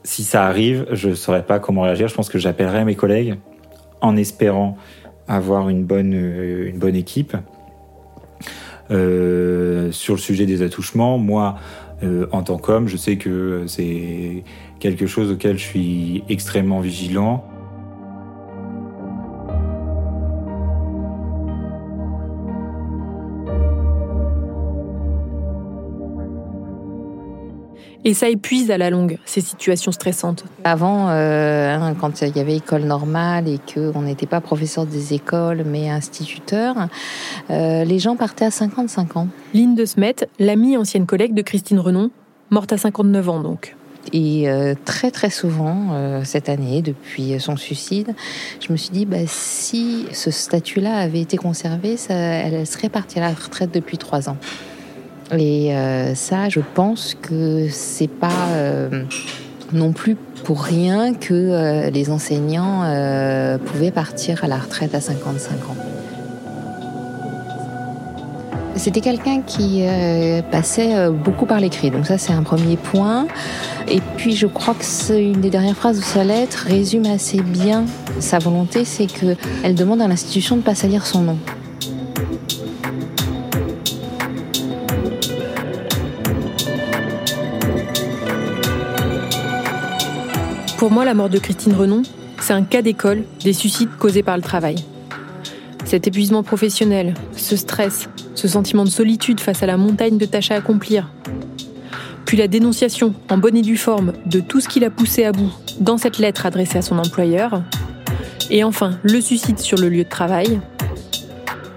si 0.05 0.25
ça 0.25 0.45
arrive, 0.45 0.87
je 0.93 1.14
saurais 1.14 1.45
pas 1.45 1.59
comment 1.59 1.83
réagir. 1.83 2.09
Je 2.09 2.14
pense 2.14 2.29
que 2.29 2.38
j'appellerai 2.38 2.85
mes 2.85 2.95
collègues 2.95 3.37
en 4.00 4.17
espérant 4.17 4.76
avoir 5.26 5.69
une 5.69 5.85
bonne, 5.85 6.14
euh, 6.14 6.69
une 6.69 6.79
bonne 6.79 6.97
équipe. 6.97 7.37
Euh, 8.91 9.91
sur 9.91 10.14
le 10.14 10.21
sujet 10.21 10.45
des 10.45 10.62
attouchements, 10.62 11.19
moi, 11.19 11.57
en 12.33 12.43
tant 12.43 12.59
qu'homme, 12.59 12.88
je 12.88 12.97
sais 12.97 13.17
que 13.17 13.62
c'est 13.69 14.43
quelque 14.81 15.07
chose 15.07 15.31
auquel 15.31 15.57
je 15.57 15.62
suis 15.62 16.25
extrêmement 16.29 16.81
vigilant. 16.81 17.45
Et 28.05 28.15
ça 28.15 28.29
épuise 28.29 28.71
à 28.71 28.79
la 28.79 28.91
longue, 28.91 29.19
ces 29.25 29.41
situations 29.41 29.93
stressantes. 29.93 30.45
Avant, 30.65 31.09
euh, 31.09 31.75
hein, 31.75 31.95
quand 32.01 32.21
il 32.23 32.37
y 32.37 32.41
avait 32.41 32.57
école 32.57 32.83
normale 32.83 33.49
et 33.49 33.61
qu'on 33.73 34.03
n'était 34.03 34.27
pas 34.27 34.41
professeur 34.41 34.87
des 34.87 35.15
écoles, 35.15 35.63
mais 35.65 35.89
instituteur, 35.89 36.89
euh, 37.51 37.85
les 37.85 37.99
gens 38.01 38.17
partaient 38.17 38.45
à 38.45 38.51
55 38.51 39.17
ans. 39.17 39.29
Lynn 39.55 39.77
de 39.77 39.85
Smet, 39.85 40.17
l'amie 40.41 40.77
ancienne 40.77 41.07
collègue 41.07 41.35
de 41.35 41.43
Christine 41.43 41.79
Renon, 41.79 42.11
morte 42.51 42.73
à 42.73 42.79
59 42.79 43.29
ans 43.29 43.41
donc. 43.41 43.77
Et 44.13 44.51
euh, 44.51 44.75
très 44.85 45.13
très 45.13 45.31
souvent, 45.31 45.91
euh, 45.93 46.23
cette 46.25 46.49
année, 46.49 46.83
depuis 46.83 47.39
son 47.39 47.57
suicide, 47.57 48.15
je 48.61 48.73
me 48.73 48.77
suis 48.77 48.91
dit, 48.91 49.07
bah, 49.07 49.19
si 49.27 50.07
ce 50.13 50.33
statut-là 50.33 50.97
avait 50.97 51.21
été 51.21 51.37
conservé, 51.37 51.97
ça, 51.97 52.15
elle 52.15 52.67
serait 52.67 52.89
partie 52.89 53.21
à 53.21 53.23
la 53.23 53.29
retraite 53.29 53.73
depuis 53.73 53.99
trois 53.99 54.29
ans. 54.29 54.37
Et 55.39 55.75
euh, 55.75 56.15
ça, 56.15 56.49
je 56.49 56.61
pense 56.75 57.17
que 57.21 57.69
c'est 57.71 58.09
pas 58.09 58.49
euh, 58.51 59.05
non 59.73 59.93
plus 59.93 60.17
pour 60.45 60.62
rien 60.62 61.15
que 61.15 61.33
euh, 61.33 61.91
les 61.91 62.11
enseignants 62.11 62.83
pouvaient 63.65 63.91
partir 63.91 64.45
à 64.45 64.49
la 64.49 64.59
retraite 64.59 64.95
à 64.95 65.01
55 65.01 65.53
ans. 65.71 65.77
C'était 68.75 69.03
quelqu'un 69.03 69.43
qui 69.43 69.85
passait 70.51 71.11
beaucoup 71.11 71.45
par 71.45 71.61
l'écrit, 71.61 71.91
donc 71.91 72.07
ça 72.07 72.17
c'est 72.17 72.33
un 72.33 72.43
premier 72.43 72.77
point. 72.77 73.27
Et 73.87 74.01
puis 74.17 74.35
je 74.35 74.47
crois 74.47 74.75
que 74.75 74.85
c'est 74.85 75.23
une 75.23 75.41
des 75.41 75.51
dernières 75.51 75.77
phrases 75.77 75.99
de 75.99 76.05
sa 76.05 76.25
lettre 76.25 76.65
résume 76.67 77.05
assez 77.07 77.43
bien 77.43 77.85
sa 78.19 78.39
volonté, 78.39 78.85
c'est 78.85 79.07
que 79.07 79.37
elle 79.62 79.75
demande 79.75 80.01
à 80.01 80.09
l'institution 80.09 80.57
de 80.57 80.62
ne 80.62 80.65
pas 80.65 80.75
salir 80.75 81.07
son 81.07 81.21
nom. 81.21 81.39
Moi, 90.93 91.07
la 91.07 91.15
mort 91.15 91.31
de 91.31 91.39
Christine 91.39 91.73
Renon, 91.73 92.03
c'est 92.39 92.53
un 92.53 92.65
cas 92.65 92.83
d'école 92.83 93.25
des 93.43 93.55
suicides 93.55 93.89
causés 93.99 94.23
par 94.23 94.37
le 94.37 94.43
travail. 94.43 94.77
Cet 95.87 96.07
épuisement 96.07 96.43
professionnel, 96.43 97.15
ce 97.35 97.57
stress, 97.57 98.11
ce 98.35 98.47
sentiment 98.47 98.85
de 98.85 98.91
solitude 98.91 99.41
face 99.41 99.63
à 99.63 99.67
la 99.67 99.79
montagne 99.79 100.19
de 100.19 100.27
tâches 100.27 100.51
à 100.51 100.57
accomplir, 100.57 101.11
puis 102.27 102.37
la 102.37 102.47
dénonciation 102.47 103.15
en 103.31 103.39
bonne 103.39 103.57
et 103.57 103.63
due 103.63 103.79
forme 103.79 104.13
de 104.27 104.41
tout 104.41 104.61
ce 104.61 104.69
qui 104.69 104.81
l'a 104.81 104.91
poussé 104.91 105.25
à 105.25 105.33
bout 105.33 105.51
dans 105.81 105.97
cette 105.97 106.19
lettre 106.19 106.45
adressée 106.45 106.77
à 106.77 106.83
son 106.83 106.99
employeur, 106.99 107.63
et 108.51 108.63
enfin 108.63 108.99
le 109.03 109.23
suicide 109.23 109.59
sur 109.59 109.79
le 109.79 109.89
lieu 109.89 110.05
de 110.05 110.11
travail, 110.11 110.61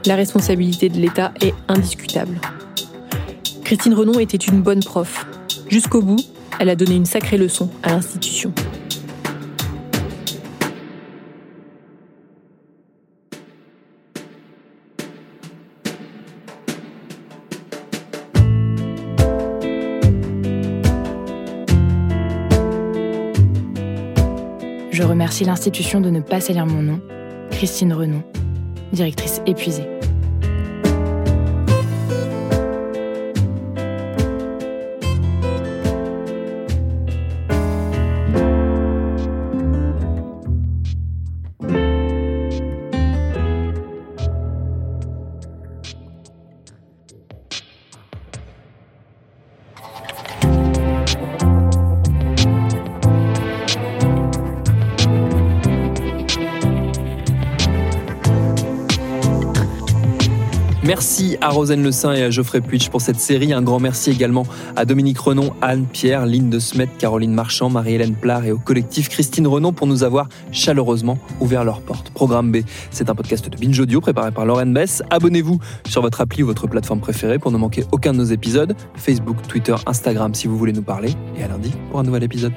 la 0.05 0.15
responsabilité 0.17 0.89
de 0.89 0.97
l'État 0.97 1.31
est 1.39 1.53
indiscutable. 1.69 2.37
Christine 3.63 3.93
Renon 3.93 4.19
était 4.19 4.35
une 4.35 4.61
bonne 4.61 4.83
prof. 4.83 5.25
Jusqu'au 5.69 6.01
bout, 6.01 6.21
elle 6.59 6.69
a 6.69 6.75
donné 6.75 6.95
une 6.95 7.05
sacrée 7.05 7.37
leçon 7.37 7.69
à 7.81 7.91
l'institution. 7.91 8.53
Remercie 25.35 25.45
l'institution 25.45 25.99
de 25.99 26.09
ne 26.09 26.21
pas 26.21 26.39
salir 26.39 26.65
mon 26.65 26.81
nom, 26.81 27.01
Christine 27.51 27.91
Renon, 27.91 28.23
directrice 28.93 29.41
épuisée. 29.45 29.85
À 61.45 61.49
Rosane 61.49 61.83
Le 61.83 61.91
Saint 61.91 62.13
et 62.13 62.23
à 62.23 62.31
Geoffrey 62.31 62.59
Puitch 62.59 62.89
pour 62.89 63.01
cette 63.01 63.19
série. 63.19 63.53
Un 63.53 63.61
grand 63.61 63.79
merci 63.79 64.09
également 64.09 64.47
à 64.75 64.83
Dominique 64.83 65.19
Renon, 65.19 65.53
Anne 65.61 65.85
Pierre, 65.85 66.25
Lynn 66.25 66.49
de 66.49 66.57
Smet, 66.57 66.89
Caroline 66.97 67.35
Marchand, 67.35 67.69
Marie-Hélène 67.69 68.15
Plard 68.15 68.45
et 68.45 68.51
au 68.51 68.57
collectif 68.57 69.09
Christine 69.09 69.45
Renon 69.45 69.71
pour 69.71 69.85
nous 69.85 70.03
avoir 70.03 70.27
chaleureusement 70.51 71.19
ouvert 71.39 71.63
leurs 71.63 71.81
portes. 71.81 72.09
Programme 72.09 72.51
B, 72.51 72.61
c'est 72.89 73.11
un 73.11 73.15
podcast 73.15 73.47
de 73.47 73.57
Binge 73.57 73.79
Audio 73.79 74.01
préparé 74.01 74.31
par 74.31 74.47
Lauren 74.47 74.65
Bess. 74.65 75.03
Abonnez-vous 75.11 75.59
sur 75.87 76.01
votre 76.01 76.19
appli 76.19 76.41
ou 76.41 76.47
votre 76.47 76.65
plateforme 76.65 76.99
préférée 76.99 77.37
pour 77.37 77.51
ne 77.51 77.57
manquer 77.57 77.85
aucun 77.91 78.13
de 78.13 78.17
nos 78.17 78.23
épisodes. 78.23 78.75
Facebook, 78.95 79.37
Twitter, 79.47 79.75
Instagram 79.85 80.33
si 80.33 80.47
vous 80.47 80.57
voulez 80.57 80.73
nous 80.73 80.81
parler. 80.81 81.13
Et 81.37 81.43
à 81.43 81.47
lundi 81.47 81.71
pour 81.91 81.99
un 81.99 82.03
nouvel 82.03 82.23
épisode. 82.23 82.53